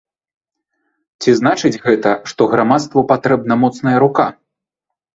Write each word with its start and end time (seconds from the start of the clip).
Ці 1.25 1.35
значыць 1.41 1.81
гэта, 1.85 2.15
што 2.33 2.41
грамадству 2.57 3.07
патрэбна 3.15 3.63
моцная 3.65 3.97
рука? 4.09 4.31